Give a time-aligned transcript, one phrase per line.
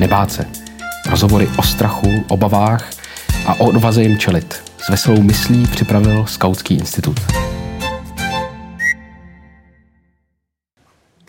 [0.00, 0.46] nebát se.
[1.10, 2.90] Rozhovory o strachu, obavách
[3.46, 4.54] a o odvaze jim čelit.
[4.78, 7.16] S veselou myslí připravil Skautský institut.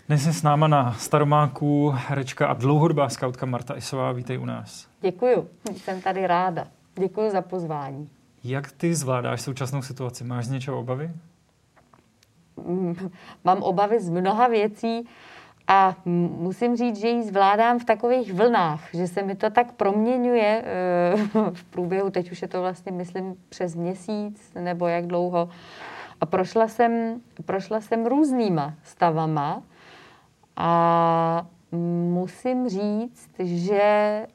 [0.08, 4.12] Dnes je s náma na Staromáku herečka a dlouhodobá skautka Marta Isová.
[4.12, 4.88] Vítej u nás.
[5.02, 6.68] Děkuju, jsem tady ráda.
[7.00, 8.10] Děkuji za pozvání.
[8.44, 10.24] Jak ty zvládáš současnou situaci?
[10.24, 11.12] Máš z něčeho obavy?
[13.44, 15.08] Mám obavy z mnoha věcí
[15.68, 20.64] a musím říct, že ji zvládám v takových vlnách, že se mi to tak proměňuje
[20.66, 21.16] eh,
[21.54, 25.50] v průběhu, teď už je to vlastně, myslím, přes měsíc nebo jak dlouho.
[26.22, 29.64] A prošla jsem, prošla jsem různýma stavama
[30.56, 31.48] a
[32.12, 34.28] musím říct, že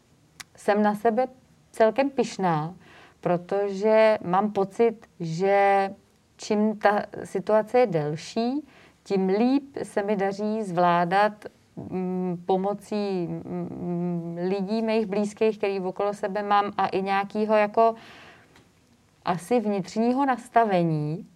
[0.57, 1.27] jsem na sebe
[1.73, 2.75] celkem pyšná,
[3.21, 5.91] protože mám pocit, že
[6.37, 8.67] čím ta situace je delší,
[9.07, 11.33] tím líp se mi daří zvládat
[11.77, 17.95] mm, pomocí mm, lidí, mých blízkých, který okolo sebe mám a i nějakého jako
[19.25, 21.27] asi vnitřního nastavení,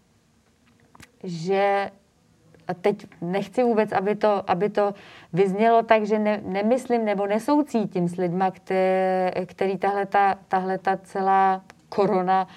[1.25, 1.91] že
[2.69, 4.95] a teď nechci vůbec, aby to, aby to
[5.33, 10.97] vyznělo tak, že ne, nemyslím nebo nesoucítím s lidma, které, který tahle ta, tahle ta
[10.97, 12.49] celá korona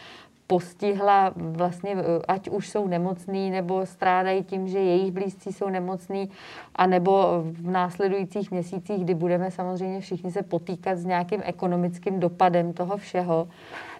[0.48, 1.96] postihla vlastně,
[2.28, 6.30] ať už jsou nemocný, nebo strádají tím, že jejich blízcí jsou nemocní,
[6.76, 12.98] anebo v následujících měsících, kdy budeme samozřejmě všichni se potýkat s nějakým ekonomickým dopadem toho
[12.98, 13.48] všeho.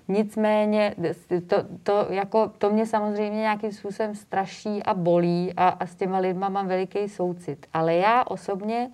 [0.08, 0.96] Nicméně
[1.48, 6.18] to, to, jako, to mě samozřejmě nějakým způsobem straší a bolí a, a s těma
[6.18, 7.66] lidma mám veliký soucit.
[7.74, 8.92] Ale já osobně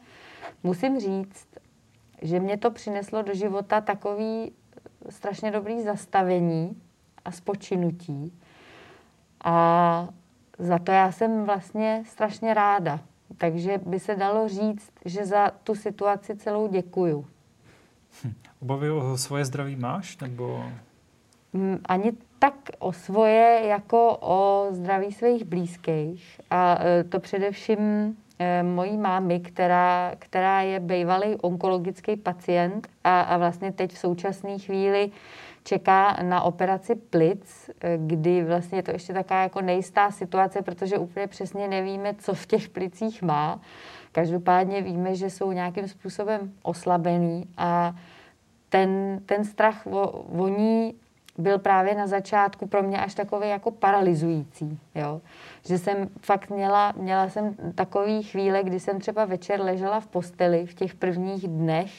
[0.63, 1.47] musím říct,
[2.21, 4.51] že mě to přineslo do života takový
[5.09, 6.81] strašně dobrý zastavení
[7.25, 8.33] a spočinutí.
[9.43, 10.07] A
[10.59, 12.99] za to já jsem vlastně strašně ráda.
[13.37, 17.25] Takže by se dalo říct, že za tu situaci celou děkuju.
[18.23, 18.33] Hm.
[18.61, 20.17] Obavy o svoje zdraví máš?
[20.17, 20.63] Nebo
[21.85, 26.41] ani tak o svoje, jako o zdraví svých blízkých.
[26.49, 27.79] A e, to především
[28.39, 34.59] e, mojí mámy, která, která je bývalý onkologický pacient a, a vlastně teď v současné
[34.59, 35.11] chvíli
[35.63, 41.27] čeká na operaci plic, kdy vlastně je to ještě taková jako nejistá situace, protože úplně
[41.27, 43.59] přesně nevíme, co v těch plicích má.
[44.11, 47.95] Každopádně víme, že jsou nějakým způsobem oslabený a
[48.69, 50.93] ten, ten strach o, o ní
[51.37, 55.21] byl právě na začátku pro mě až takový jako paralizující, jo.
[55.65, 60.65] Že jsem fakt měla, měla jsem takový chvíle, kdy jsem třeba večer ležela v posteli
[60.65, 61.91] v těch prvních dnech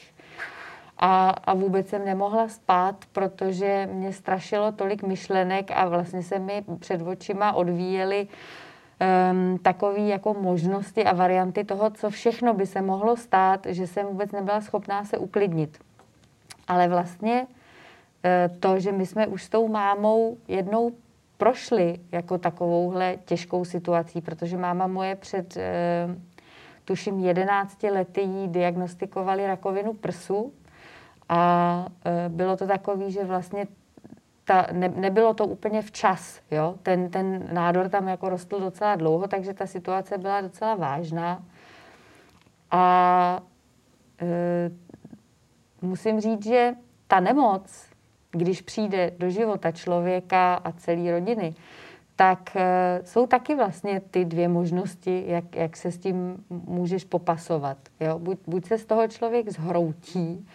[1.01, 6.63] a, a vůbec jsem nemohla spát, protože mě strašilo tolik myšlenek a vlastně se mi
[6.79, 8.27] před očima odvíjely
[9.31, 14.05] um, takové jako možnosti a varianty toho, co všechno by se mohlo stát, že jsem
[14.05, 15.77] vůbec nebyla schopná se uklidnit.
[16.67, 17.47] Ale vlastně
[18.23, 20.91] Eh, to, že my jsme už s tou mámou jednou
[21.37, 26.15] prošli jako takovouhle těžkou situací, protože máma moje před eh,
[26.85, 30.53] tuším 11 lety jí diagnostikovali rakovinu prsu
[31.31, 33.67] a eh, bylo to takový, že vlastně
[34.45, 36.75] ta, ne, nebylo to úplně včas, jo?
[36.83, 41.43] Ten, ten nádor tam jako rostl docela dlouho, takže ta situace byla docela vážná.
[42.71, 43.43] A
[44.21, 44.71] e,
[45.81, 46.73] musím říct, že
[47.07, 47.91] ta nemoc
[48.31, 51.55] když přijde do života člověka a celé rodiny,
[52.15, 57.77] tak eh, jsou taky vlastně ty dvě možnosti, jak, jak se s tím můžeš popasovat.
[57.99, 58.19] Jo?
[58.19, 60.47] Buď, buď se z toho člověk zhroutí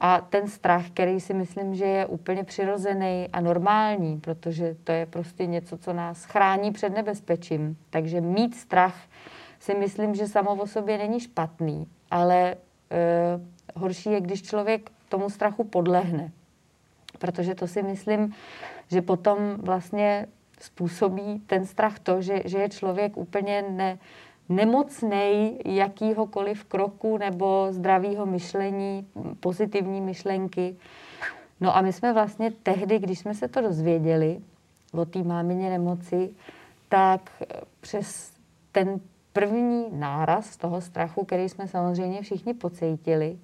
[0.00, 5.06] a ten strach, který si myslím, že je úplně přirozený a normální, protože to je
[5.06, 7.76] prostě něco, co nás chrání před nebezpečím.
[7.90, 8.96] Takže mít strach
[9.60, 12.56] si myslím, že samo o sobě není špatný, ale e,
[13.74, 16.30] horší je, když člověk tomu strachu podlehne
[17.16, 18.34] protože to si myslím,
[18.88, 20.26] že potom vlastně
[20.60, 23.98] způsobí ten strach to, že, že je člověk úplně ne,
[24.48, 29.06] nemocnej jakýhokoliv kroku nebo zdravého myšlení,
[29.40, 30.76] pozitivní myšlenky.
[31.60, 34.40] No a my jsme vlastně tehdy, když jsme se to dozvěděli
[34.92, 36.30] o té mámině nemoci,
[36.88, 37.42] tak
[37.80, 38.32] přes
[38.72, 39.00] ten
[39.32, 43.38] první náraz toho strachu, který jsme samozřejmě všichni pocítili,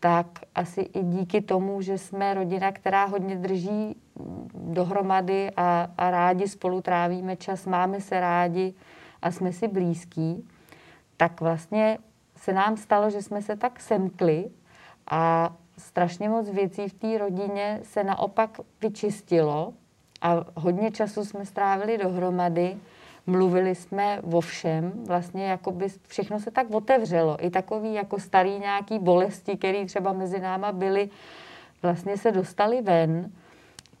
[0.00, 3.96] tak asi i díky tomu, že jsme rodina, která hodně drží
[4.54, 8.74] dohromady a, a rádi spolu trávíme čas, máme se rádi
[9.26, 10.48] a jsme si blízkí,
[11.16, 11.98] tak vlastně
[12.36, 14.50] se nám stalo, že jsme se tak semkli
[15.10, 19.72] a strašně moc věcí v té rodině se naopak vyčistilo
[20.22, 22.76] a hodně času jsme strávili dohromady
[23.26, 27.44] mluvili jsme o všem, vlastně jako by všechno se tak otevřelo.
[27.44, 31.10] I takový jako starý nějaký bolesti, které třeba mezi náma byly,
[31.82, 33.30] vlastně se dostali ven.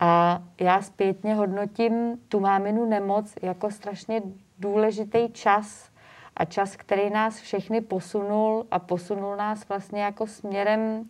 [0.00, 4.22] A já zpětně hodnotím tu máminu nemoc jako strašně
[4.58, 5.90] důležitý čas
[6.36, 11.08] a čas, který nás všechny posunul a posunul nás vlastně jako směrem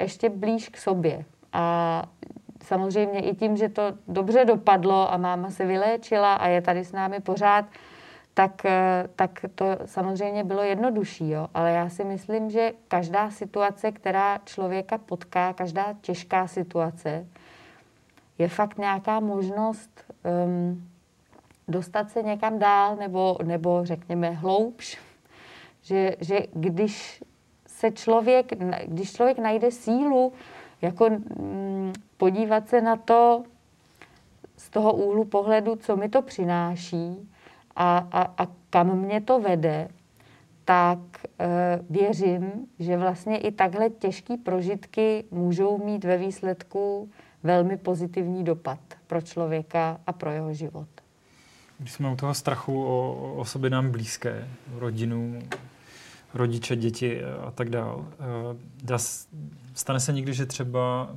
[0.00, 1.24] ještě blíž k sobě.
[1.52, 2.04] A
[2.64, 6.92] samozřejmě i tím, že to dobře dopadlo a máma se vyléčila a je tady s
[6.92, 7.64] námi pořád,
[8.34, 11.30] tak, eh, tak to samozřejmě bylo jednodušší.
[11.30, 11.48] Jo?
[11.54, 17.26] Ale já si myslím, že každá situace, která člověka potká, každá těžká situace,
[18.38, 20.04] je fakt nějaká možnost
[20.44, 20.88] um,
[21.72, 24.98] dostat se někam dál nebo, nebo řekněme hloubš.
[25.82, 27.22] Že, že když
[27.66, 28.52] se člověk,
[28.86, 30.32] když člověk najde sílu
[30.82, 33.44] jako mm, podívat se na to
[34.56, 37.30] z toho úhlu pohledu, co mi to přináší
[37.76, 39.88] a, a, a kam mě to vede,
[40.64, 40.98] tak
[41.38, 47.10] e, věřím, že vlastně i takhle těžké prožitky můžou mít ve výsledku
[47.42, 51.01] velmi pozitivní dopad pro člověka a pro jeho život.
[51.82, 55.42] Když jsme u toho strachu o osoby nám blízké, rodinu,
[56.34, 58.06] rodiče, děti a tak dál.
[58.90, 58.98] Eh,
[59.74, 61.10] stane se někdy, že třeba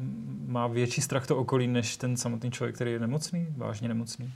[0.47, 4.33] má větší strach to okolí, než ten samotný člověk, který je nemocný, vážně nemocný?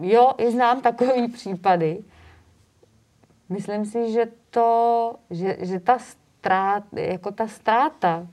[0.00, 2.04] Jo, i znám takové případy.
[3.48, 8.26] Myslím si, že to, že, že ta ztráta, jako ta ztráta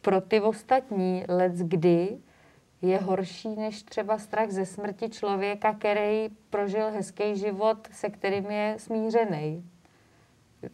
[0.00, 2.18] pro ty ostatní let kdy
[2.82, 8.74] je horší než třeba strach ze smrti člověka, který prožil hezký život, se kterým je
[8.78, 9.64] smířený.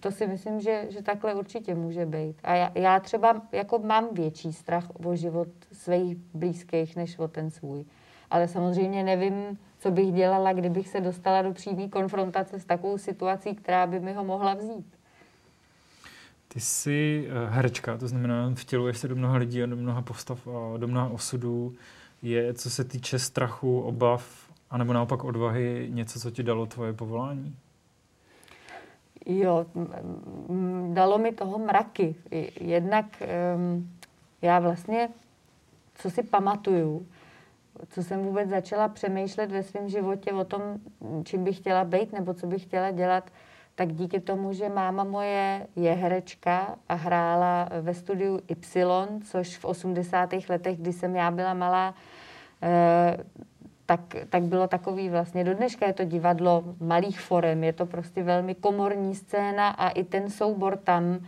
[0.01, 2.37] To si myslím, že, že takhle určitě může být.
[2.43, 7.51] A já, já třeba jako mám větší strach o život svých blízkých, než o ten
[7.51, 7.85] svůj.
[8.31, 13.55] Ale samozřejmě nevím, co bych dělala, kdybych se dostala do přímé konfrontace s takovou situací,
[13.55, 15.02] která by mi ho mohla vzít.
[16.53, 20.49] Ty jsi eh, herečka, to znamená, vtěluješ se do mnoha lidí a do mnoha postav
[20.49, 21.75] a do mnoha osudů.
[22.23, 27.57] Je, co se týče strachu, obav, anebo naopak odvahy, něco, co ti dalo tvoje povolání?
[29.27, 29.67] Jo,
[30.93, 32.15] dalo mi toho mraky.
[32.61, 33.23] Jednak
[33.57, 33.91] um,
[34.43, 35.09] já vlastně,
[35.95, 37.07] co si pamatuju,
[37.89, 40.63] co jsem vůbec začala přemýšlet ve svém životě o tom,
[41.25, 43.31] čím bych chtěla být nebo co bych chtěla dělat,
[43.75, 49.65] tak díky tomu, že máma moje je herečka a hrála ve studiu Y, což v
[49.65, 50.31] 80.
[50.49, 51.95] letech, kdy jsem já byla malá,
[52.63, 53.17] eh,
[53.87, 58.23] tak, tak bylo takový vlastně, do dneška je to divadlo malých forem, je to prostě
[58.23, 61.19] velmi komorní scéna a i ten soubor tam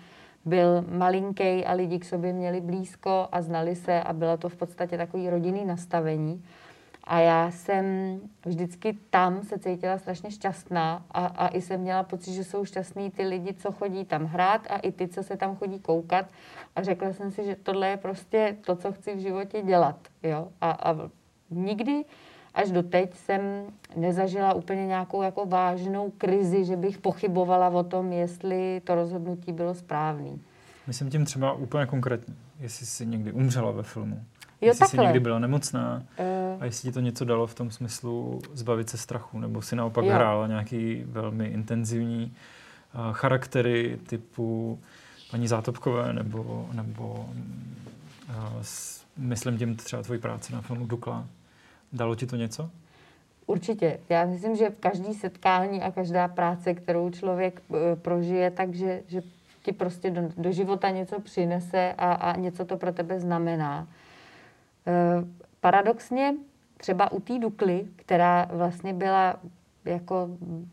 [0.44, 4.56] byl malinký a lidi k sobě měli blízko a znali se a bylo to v
[4.56, 6.44] podstatě takový rodinný nastavení.
[7.06, 7.84] A já jsem
[8.46, 13.10] vždycky tam se cítila strašně šťastná a, a i jsem měla pocit, že jsou šťastní
[13.10, 16.26] ty lidi, co chodí tam hrát a i ty, co se tam chodí koukat.
[16.76, 19.96] A řekla jsem si, že tohle je prostě to, co chci v životě dělat.
[20.22, 20.48] Jo?
[20.60, 21.10] A, a
[21.50, 22.04] nikdy
[22.54, 23.40] až do teď jsem
[23.96, 29.74] nezažila úplně nějakou jako vážnou krizi, že bych pochybovala o tom, jestli to rozhodnutí bylo
[29.74, 30.30] správné.
[30.86, 34.20] Myslím tím třeba úplně konkrétně, jestli jsi někdy umřela ve filmu.
[34.64, 35.04] Jo, jestli takhle.
[35.04, 38.90] jsi někdy byla nemocná uh, a jestli ti to něco dalo v tom smyslu zbavit
[38.90, 40.12] se strachu, nebo si naopak jo.
[40.12, 42.34] hrála nějaký velmi intenzivní
[42.94, 44.78] uh, charaktery typu
[45.30, 47.28] paní Zátopkové, nebo, nebo
[48.28, 51.26] uh, s, myslím tím třeba tvoji práci na filmu Dukla.
[51.92, 52.70] Dalo ti to něco?
[53.46, 53.98] Určitě.
[54.08, 57.62] Já myslím, že každý setkání a každá práce, kterou člověk
[57.94, 59.22] prožije, takže že
[59.62, 63.86] ti prostě do, do života něco přinese a, a něco to pro tebe znamená.
[64.86, 65.28] Uh,
[65.60, 66.34] paradoxně
[66.76, 69.36] třeba u té Dukly, která vlastně byla
[69.84, 70.28] jako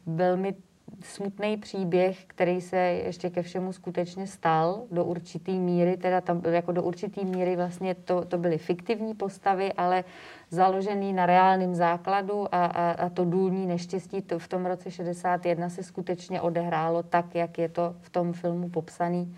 [0.05, 0.55] velmi
[1.03, 6.71] smutný příběh, který se ještě ke všemu skutečně stal do určitý míry, teda tam jako
[6.71, 10.03] do určitý míry vlastně to, to byly fiktivní postavy, ale
[10.49, 15.69] založený na reálném základu a, a, a to důlní neštěstí to v tom roce 61
[15.69, 19.35] se skutečně odehrálo tak, jak je to v tom filmu popsaný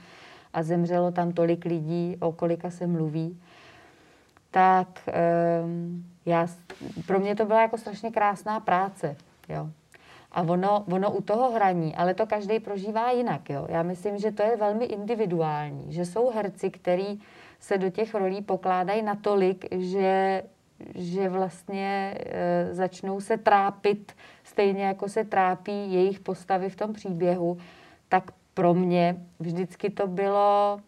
[0.54, 3.40] a zemřelo tam tolik lidí, o kolika se mluví,
[4.54, 5.10] tak
[5.64, 6.48] um, já,
[7.08, 9.16] pro mě to byla jako strašně krásná práce,
[9.50, 9.70] jo.
[10.32, 13.50] A ono, ono u toho hraní, ale to každý prožívá jinak.
[13.50, 13.68] Jo?
[13.70, 17.20] Já myslím, že to je velmi individuální, že jsou herci, který
[17.60, 20.44] se do těch rolí pokládají natolik, že,
[20.96, 27.58] že vlastně e, začnou se trápit stejně jako se trápí jejich postavy v tom příběhu,
[28.10, 30.80] tak pro mě vždycky to bylo,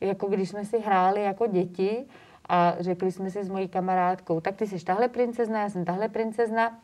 [0.00, 2.06] jako když jsme si hráli jako děti
[2.50, 6.08] a řekli jsme si s mojí kamarádkou, tak ty jsi tahle princezna, já jsem tahle
[6.08, 6.78] princezna.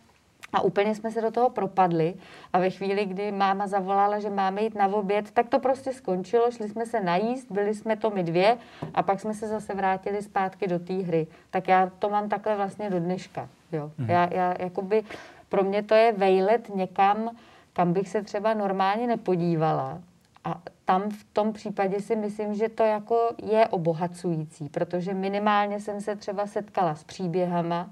[0.52, 2.14] A úplně jsme se do toho propadli
[2.52, 6.50] a ve chvíli, kdy máma zavolala, že máme jít na oběd, tak to prostě skončilo,
[6.50, 8.56] šli jsme se najíst, byli jsme to my dvě
[8.94, 11.26] a pak jsme se zase vrátili zpátky do té hry.
[11.50, 13.48] Tak já to mám takhle vlastně do dneška.
[13.72, 13.90] Jo.
[13.98, 14.10] Mm.
[14.10, 15.02] Já, já, jakoby,
[15.48, 17.30] pro mě to je vejlet někam,
[17.72, 19.98] kam bych se třeba normálně nepodívala.
[20.44, 26.00] A tam v tom případě si myslím, že to jako je obohacující, protože minimálně jsem
[26.00, 27.90] se třeba setkala s příběhama,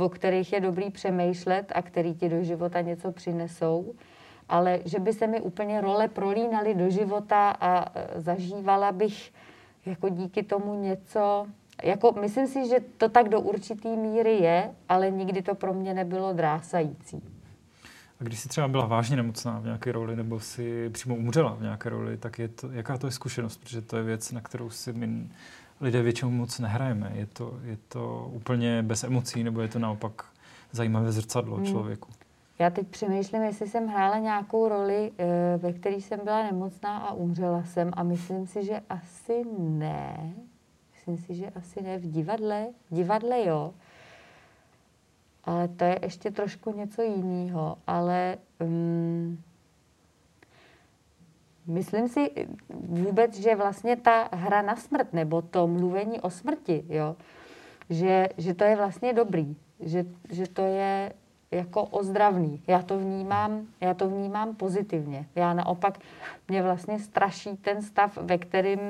[0.00, 3.94] o kterých je dobrý přemýšlet a který ti do života něco přinesou,
[4.48, 9.32] ale že by se mi úplně role prolínaly do života a e, zažívala bych
[9.86, 11.46] jako díky tomu něco,
[11.82, 15.94] jako myslím si, že to tak do určitý míry je, ale nikdy to pro mě
[15.94, 17.39] nebylo drásající.
[18.20, 21.62] A když jsi třeba byla vážně nemocná v nějaké roli, nebo si přímo umřela v
[21.62, 23.56] nějaké roli, tak je to, jaká to je zkušenost?
[23.56, 25.28] Protože to je věc, na kterou si my
[25.80, 27.12] lidé většinou moc nehrajeme.
[27.14, 30.24] Je to, je to úplně bez emocí, nebo je to naopak
[30.72, 31.66] zajímavé zrcadlo hmm.
[31.66, 32.08] člověku?
[32.58, 37.12] Já teď přemýšlím, jestli jsem hrála nějakou roli, eh, ve které jsem byla nemocná a
[37.12, 40.34] umřela jsem a myslím si, že asi ne.
[40.92, 41.98] Myslím si, že asi ne.
[41.98, 42.66] V divadle?
[42.90, 43.74] V divadle jo.
[45.50, 47.76] Ale to je ještě trošku něco jiného.
[47.86, 49.42] Ale um,
[51.66, 52.30] Myslím si
[52.70, 57.16] vůbec, že vlastně ta hra na smrt, nebo to mluvení o smrti, jo,
[57.90, 61.12] že, že to je vlastně dobrý, že, že to je
[61.50, 62.62] jako ozdravný.
[62.66, 65.26] Já to vnímám, já to vnímám pozitivně.
[65.34, 65.98] Já naopak,
[66.48, 68.80] mě vlastně straší ten stav, ve kterým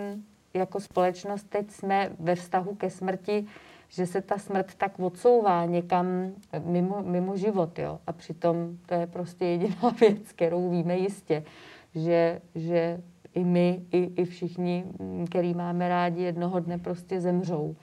[0.54, 3.46] jako společnost teď jsme ve vztahu ke smrti,
[3.90, 6.06] že se ta smrt tak odsouvá někam
[6.64, 7.78] mimo, mimo život.
[7.78, 7.98] Jo?
[8.06, 11.42] A přitom to je prostě jediná věc, kterou víme jistě
[11.94, 13.00] že, že
[13.34, 14.84] i my, i, i všichni,
[15.26, 17.76] který máme rádi, jednoho dne prostě zemřou.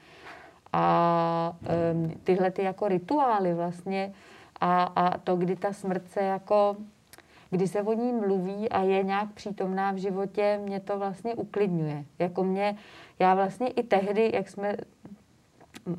[0.73, 1.57] A
[1.93, 4.13] um, tyhle ty jako rituály vlastně
[4.61, 6.77] a, a to, kdy ta smrt se jako,
[7.49, 12.05] kdy se o ní mluví a je nějak přítomná v životě, mě to vlastně uklidňuje.
[12.19, 12.77] Jako mě,
[13.19, 14.77] já vlastně i tehdy, jak jsme,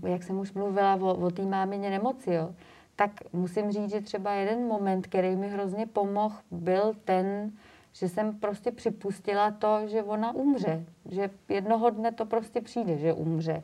[0.06, 2.54] jak jsem už mluvila o, o té mámině nemoci, jo,
[2.96, 7.52] tak musím říct, že třeba jeden moment, který mi hrozně pomohl, byl ten,
[7.92, 13.12] že jsem prostě připustila to, že ona umře, že jednoho dne to prostě přijde, že
[13.12, 13.62] umře.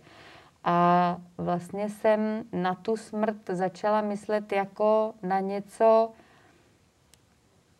[0.64, 6.10] A vlastně jsem na tu smrt začala myslet jako na něco,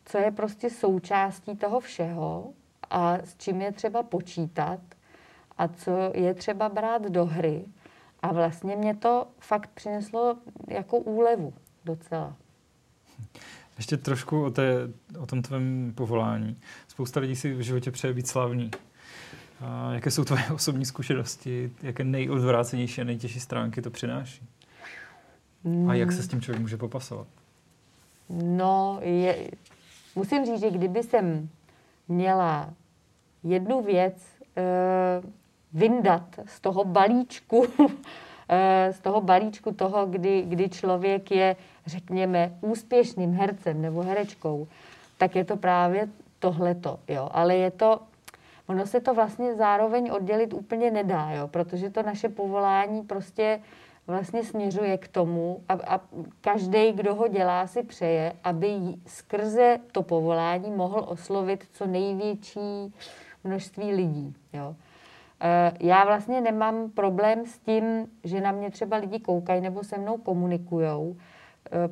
[0.05, 2.53] co je prostě součástí toho všeho
[2.91, 4.81] a s čím je třeba počítat
[5.59, 7.65] a co je třeba brát do hry.
[8.25, 10.37] A vlastně mě to fakt přineslo
[10.69, 11.55] jako úlevu
[11.85, 12.37] docela.
[13.77, 14.89] Ještě trošku o, té,
[15.19, 16.57] o tom tvém povolání.
[16.89, 18.71] Spousta lidí si v životě přeje být slavný.
[19.61, 21.73] A jaké jsou tvoje osobní zkušenosti?
[21.83, 24.49] Jaké nejodvrácenější a nejtěžší stránky to přináší?
[25.89, 27.27] A jak se s tím člověk může popasovat?
[28.31, 29.51] No, je,
[30.15, 31.49] musím říct, že kdyby jsem
[32.09, 32.75] měla
[33.43, 34.15] jednu věc
[35.25, 35.31] uh,
[35.75, 37.87] vyndat z toho balíčku, uh,
[38.91, 44.69] z toho balíčku toho, kdy, kdy člověk je řekněme, úspěšným hercem nebo herečkou,
[45.19, 47.29] tak je to právě tohleto, jo.
[47.33, 48.01] Ale je to,
[48.67, 53.61] ono se to vlastně zároveň oddělit úplně nedá, jo, protože to naše povolání prostě
[54.07, 56.01] vlastně směřuje k tomu a, a
[56.41, 58.77] každý, kdo ho dělá, si přeje, aby
[59.07, 62.95] skrze to povolání mohl oslovit co největší
[63.45, 64.35] množství lidí.
[64.53, 64.75] Jo.
[65.45, 69.99] E, já vlastně nemám problém s tím, že na mě třeba lidi koukají nebo se
[69.99, 71.17] mnou komunikujou,
[71.73, 71.89] Eh,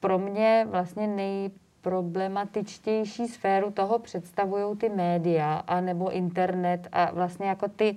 [0.00, 7.68] pro mě vlastně nejproblematičtější sféru toho představují ty média a nebo internet a vlastně jako
[7.68, 7.96] ty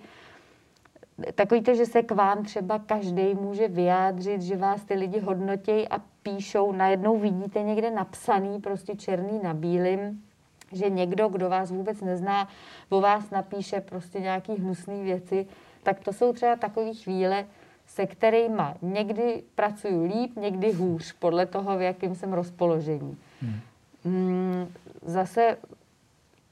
[1.36, 5.88] takový to, že se k vám třeba každý může vyjádřit, že vás ty lidi hodnotějí
[5.88, 10.24] a píšou, najednou vidíte někde napsaný, prostě černý na bílým,
[10.72, 12.48] že někdo, kdo vás vůbec nezná,
[12.90, 15.48] o vás napíše prostě nějaký hnusné věci,
[15.84, 17.46] tak to jsou třeba takové chvíle,
[17.86, 23.18] se kterými někdy pracuju líp, někdy hůř, podle toho, v jakém jsem rozpoložení.
[23.42, 23.60] Hmm.
[24.06, 25.58] Mm, zase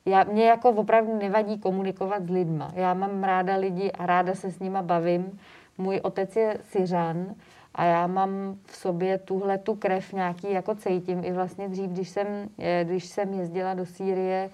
[0.05, 2.71] já, mě jako opravdu nevadí komunikovat s lidma.
[2.75, 5.39] Já mám ráda lidi a ráda se s nima bavím.
[5.77, 7.35] Můj otec je Syřan
[7.75, 11.23] a já mám v sobě tuhle tu krev nějaký, jako cítím.
[11.23, 12.27] I vlastně dřív, když jsem,
[12.59, 14.49] eh, když jsem jezdila do Sýrie,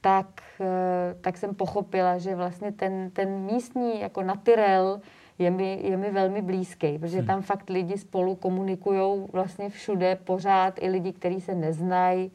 [0.00, 0.26] tak,
[0.60, 5.00] eh, tak jsem pochopila, že vlastně ten, ten místní jako natyrel
[5.38, 7.26] je mi, je mi velmi blízký, protože hmm.
[7.26, 12.30] tam fakt lidi spolu komunikují vlastně všude, pořád, i lidi, kteří se neznají.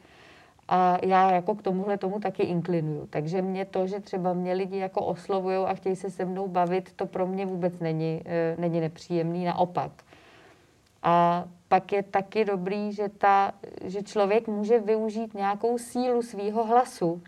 [0.68, 3.06] A já jako k tomuhle tomu taky inklinuju.
[3.10, 6.92] Takže mě to, že třeba mě lidi jako oslovují a chtějí se se mnou bavit,
[6.96, 9.92] to pro mě vůbec není, eh, není nepříjemný, naopak.
[11.02, 13.52] A pak je taky dobrý, že, ta,
[13.84, 17.22] že člověk může využít nějakou sílu svýho hlasu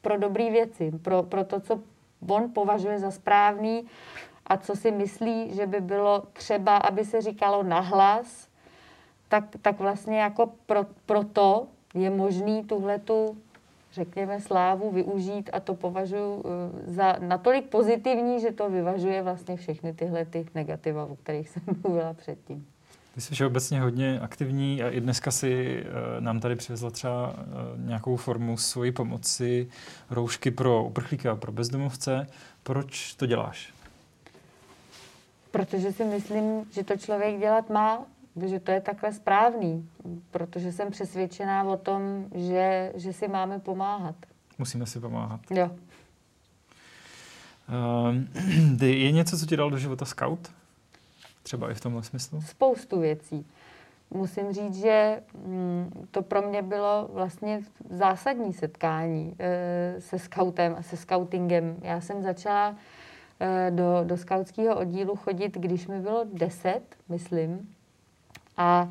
[0.00, 1.80] pro dobré věci, pro, pro to, co
[2.28, 3.86] on považuje za správný
[4.46, 8.48] a co si myslí, že by bylo třeba, aby se říkalo nahlas,
[9.28, 13.36] tak, tak vlastně jako pro, pro to je možný tuhletu,
[13.92, 19.92] řekněme, slávu využít a to považuji eh, za natolik pozitivní, že to vyvažuje vlastně všechny
[19.92, 22.66] tyhle ty negativa, o kterých jsem mluvila předtím.
[23.14, 27.86] Ty jsi obecně hodně aktivní a i dneska si uh, nám tady přivezla třeba uh,
[27.86, 29.68] nějakou formu svojí pomoci,
[30.10, 32.26] roušky pro uprchlíky a pro bezdomovce.
[32.62, 33.74] Proč to děláš?
[35.50, 38.06] Protože si myslím, že to člověk dělat má,
[38.46, 39.88] že to je takhle správný,
[40.30, 44.14] protože jsem přesvědčená o tom, že, že si máme pomáhat.
[44.58, 45.40] Musíme si pomáhat.
[45.50, 45.70] Jo.
[47.70, 50.50] Uh, je něco, co ti dal do života scout?
[51.42, 52.42] Třeba i v tomhle smyslu?
[52.42, 53.46] Spoustu věcí.
[54.10, 57.60] Musím říct, že mm, to pro mě bylo vlastně
[57.90, 61.76] zásadní setkání e, se scoutem a se scoutingem.
[61.82, 62.76] Já jsem začala
[63.40, 67.74] e, do, do skautského oddílu chodit, když mi bylo deset, myslím.
[68.60, 68.88] A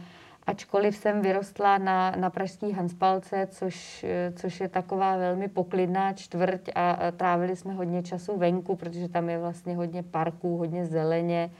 [0.48, 6.92] ačkoliv jsem vyrostla na, na pražský Hanspalce, což, což je taková velmi poklidná čtvrť a,
[6.92, 11.52] a trávili jsme hodně času venku, protože tam je vlastně hodně parků, hodně zeleně,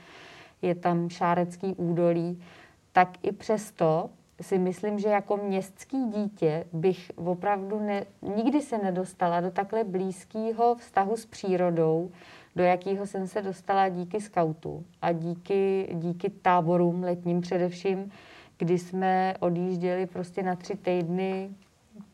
[0.62, 2.44] je tam Šárecký údolí,
[2.92, 4.10] tak i přesto
[4.42, 10.76] si myslím, že jako městský dítě bych opravdu ne, nikdy se nedostala do takhle blízkého
[10.76, 12.12] vztahu s přírodou,
[12.60, 18.12] do jakého jsem se dostala díky skautu a díky, díky táborům letním především,
[18.58, 21.50] kdy jsme odjížděli prostě na tři týdny,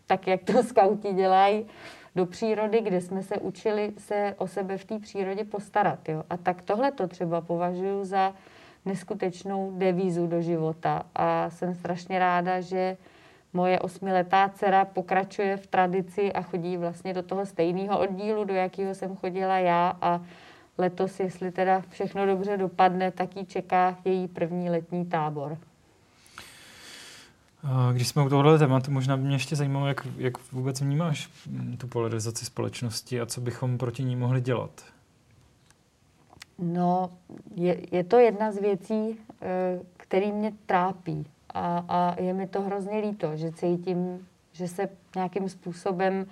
[0.06, 1.66] tak jak to skauti dělají,
[2.16, 6.10] do přírody, kde jsme se učili se o sebe v té přírodě postarat.
[6.10, 6.24] Jo?
[6.30, 8.34] A tak tohle to třeba považuji za
[8.86, 11.06] neskutečnou devízu do života.
[11.16, 12.98] A jsem strašně ráda, že
[13.56, 18.96] moje osmiletá dcera pokračuje v tradici a chodí vlastně do toho stejného oddílu, do jakého
[18.96, 20.22] jsem chodila já a
[20.78, 25.58] letos, jestli teda všechno dobře dopadne, tak ji čeká její první letní tábor.
[27.94, 31.78] Když jsme u tohohle tématu, možná by mě ještě zajímalo, jak, jak vůbec vnímáš mm,
[31.78, 34.72] tu polarizaci společnosti a co bychom proti ní mohli dělat?
[36.60, 37.10] No,
[37.56, 41.26] je, je to jedna z věcí, eh, který mě trápí.
[41.56, 46.26] A, a je mi to hrozně líto, že cítím, že se nějakým způsobem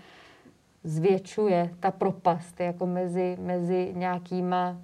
[0.83, 4.77] zvětšuje ta propast jako mezi, mezi nějakýma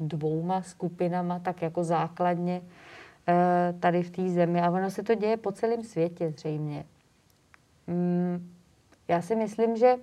[0.00, 2.62] dvouma skupinama, tak jako základně
[3.30, 4.60] Eh, tady v té zemi.
[4.60, 6.84] A ono se to děje po celém světě zřejmě.
[7.86, 8.54] Mm,
[9.08, 9.96] já si myslím, že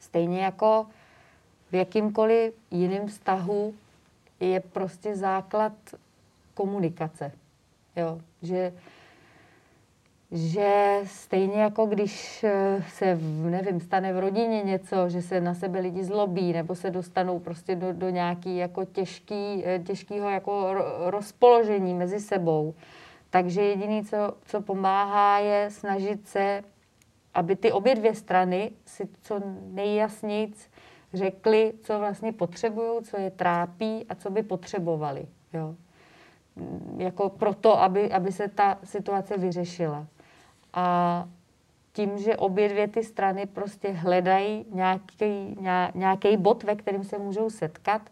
[0.00, 0.86] stejně jako
[1.70, 3.74] v jakýmkoliv jiném vztahu
[4.40, 5.72] je prostě základ
[6.54, 7.32] komunikace.
[7.96, 8.72] Jo, že
[10.34, 15.80] že stejně jako když eh, se, nevím, stane v rodině něco, že se na sebe
[15.80, 20.74] lidi zlobí, nebo se dostanou prostě do, do nějaký jako těžký, eh, těžkýho jako
[21.10, 22.74] rozpoložení mezi sebou.
[23.30, 26.62] Takže jediné, co, co pomáhá, je snažit se,
[27.34, 30.52] aby ty obě dvě strany si co nejjasněji
[31.14, 35.26] řekli, co vlastně potřebují, co je trápí a co by potřebovali.
[35.52, 35.74] Jo.
[36.96, 40.06] Jako proto, aby, aby se ta situace vyřešila.
[40.74, 41.28] A
[41.92, 45.58] tím, že obě dvě ty strany prostě hledají nějaký,
[45.94, 48.02] nějaký bod, ve kterém se můžou setkat,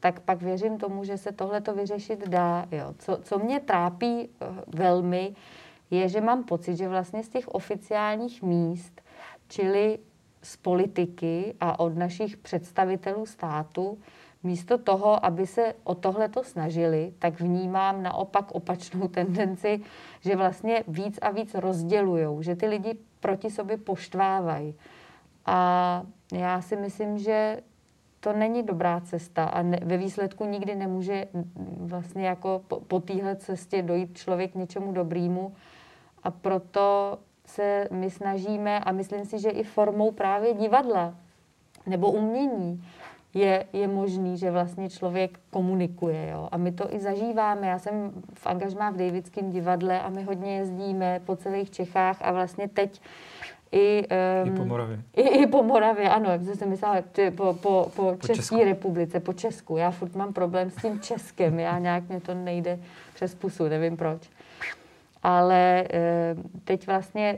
[0.00, 2.66] tak pak věřím tomu, že se tohle to vyřešit dá.
[2.72, 2.94] Jo.
[2.98, 5.34] Co, co mě trápí eh, velmi,
[5.90, 9.00] je, že mám pocit, že vlastně z těch oficiálních míst,
[9.48, 9.98] čili
[10.42, 13.98] z politiky a od našich představitelů státu,
[14.46, 19.80] místo toho, aby se o tohle to snažili, tak vnímám naopak opačnou tendenci,
[20.20, 24.74] že vlastně víc a víc rozdělujou, že ty lidi proti sobě poštvávají.
[25.46, 27.60] A já si myslím, že
[28.20, 31.26] to není dobrá cesta a ne, ve výsledku nikdy nemůže
[31.78, 35.54] vlastně jako po, po téhle cestě dojít člověk k něčemu dobrému
[36.22, 41.14] a proto se my snažíme a myslím si, že i formou právě divadla
[41.86, 42.84] nebo umění
[43.36, 46.28] je, je možný, že vlastně člověk komunikuje.
[46.32, 46.48] Jo?
[46.52, 47.66] A my to i zažíváme.
[47.66, 52.32] Já jsem v angažmá v Davidském divadle a my hodně jezdíme po celých Čechách a
[52.32, 53.00] vlastně teď
[53.72, 54.06] i,
[54.44, 55.02] um, I po Moravě.
[55.16, 56.96] I, I po Moravě, ano, jak jsem myslela,
[57.36, 57.54] po, po,
[57.96, 59.76] po, po České republice, po Česku.
[59.76, 62.78] Já furt mám problém s tím Českem, já nějak mě to nejde
[63.14, 64.30] přes pusu, nevím proč.
[65.22, 65.84] Ale
[66.64, 67.36] teď vlastně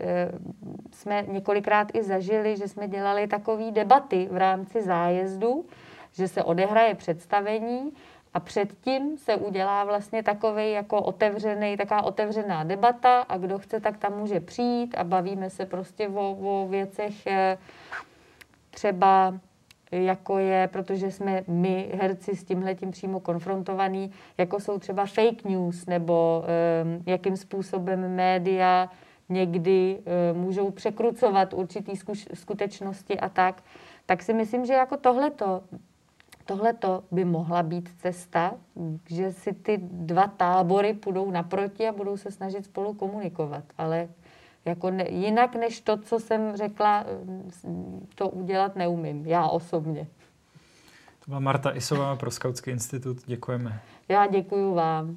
[0.99, 5.65] jsme několikrát i zažili, že jsme dělali takové debaty v rámci zájezdu,
[6.13, 7.93] že se odehraje představení
[8.35, 13.99] a předtím se udělá vlastně takový jako otevřený, taková otevřená debata a kdo chce, tak
[13.99, 17.59] tam může přijít a bavíme se prostě o, o věcech eh,
[18.71, 19.35] třeba
[19.93, 25.87] jako je, protože jsme my, herci, s tímhletím přímo konfrontovaní, jako jsou třeba fake news,
[25.87, 28.91] nebo um, jakým způsobem média
[29.29, 29.99] někdy
[30.33, 31.93] um, můžou překrucovat určitý
[32.35, 33.63] skutečnosti a tak,
[34.07, 35.63] tak si myslím, že jako tohleto,
[36.45, 38.55] tohleto by mohla být cesta,
[39.09, 43.65] že si ty dva tábory půjdou naproti a budou se snažit spolu komunikovat.
[43.79, 44.09] Ale
[44.65, 47.05] jako ne, jinak než to, co jsem řekla,
[48.15, 50.07] to udělat neumím, já osobně.
[51.19, 53.17] To byla Marta Isová pro Skautský institut.
[53.27, 53.81] Děkujeme.
[54.09, 55.17] Já děkuji vám.